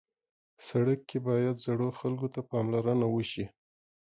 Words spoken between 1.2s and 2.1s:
باید زړو